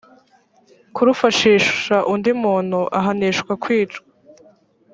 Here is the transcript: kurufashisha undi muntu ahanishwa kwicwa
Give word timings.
kurufashisha 0.95 1.95
undi 2.13 2.31
muntu 2.43 2.79
ahanishwa 2.97 3.51
kwicwa 3.63 4.05